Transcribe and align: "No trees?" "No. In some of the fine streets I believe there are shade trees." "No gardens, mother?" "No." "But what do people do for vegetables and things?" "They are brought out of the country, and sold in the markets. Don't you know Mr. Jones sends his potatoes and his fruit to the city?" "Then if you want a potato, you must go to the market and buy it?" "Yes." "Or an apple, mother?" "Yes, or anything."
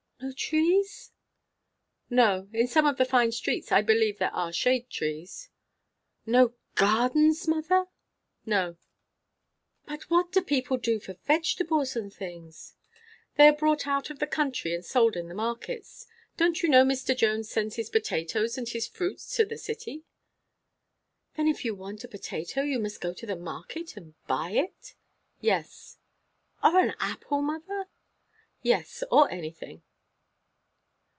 "No 0.23 0.31
trees?" 0.33 1.11
"No. 2.07 2.47
In 2.53 2.67
some 2.67 2.85
of 2.85 2.97
the 2.97 3.05
fine 3.05 3.31
streets 3.31 3.71
I 3.71 3.81
believe 3.81 4.19
there 4.19 4.33
are 4.35 4.53
shade 4.53 4.87
trees." 4.87 5.49
"No 6.27 6.53
gardens, 6.75 7.47
mother?" 7.47 7.87
"No." 8.45 8.77
"But 9.87 10.11
what 10.11 10.31
do 10.31 10.43
people 10.43 10.77
do 10.77 10.99
for 10.99 11.15
vegetables 11.15 11.95
and 11.95 12.13
things?" 12.13 12.75
"They 13.35 13.47
are 13.47 13.51
brought 13.51 13.87
out 13.87 14.11
of 14.11 14.19
the 14.19 14.27
country, 14.27 14.75
and 14.75 14.85
sold 14.85 15.15
in 15.15 15.27
the 15.27 15.33
markets. 15.33 16.05
Don't 16.37 16.61
you 16.61 16.69
know 16.69 16.85
Mr. 16.85 17.17
Jones 17.17 17.49
sends 17.49 17.75
his 17.75 17.89
potatoes 17.89 18.59
and 18.59 18.69
his 18.69 18.85
fruit 18.87 19.17
to 19.31 19.43
the 19.43 19.57
city?" 19.57 20.03
"Then 21.35 21.47
if 21.47 21.65
you 21.65 21.73
want 21.73 22.03
a 22.03 22.07
potato, 22.07 22.61
you 22.61 22.77
must 22.77 23.01
go 23.01 23.11
to 23.11 23.25
the 23.25 23.35
market 23.35 23.97
and 23.97 24.13
buy 24.27 24.51
it?" 24.51 24.93
"Yes." 25.41 25.97
"Or 26.63 26.77
an 26.77 26.93
apple, 26.99 27.41
mother?" 27.41 27.87
"Yes, 28.61 29.03
or 29.09 29.27
anything." 29.31 29.81